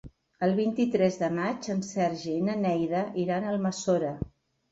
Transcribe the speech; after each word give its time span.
El 0.45 0.53
vint-i-tres 0.59 1.17
de 1.23 1.27
maig 1.39 1.67
en 1.73 1.83
Sergi 1.89 2.33
i 2.37 2.41
na 2.49 2.57
Neida 2.63 3.01
iran 3.25 3.45
a 3.45 3.51
Almassora. 3.57 4.15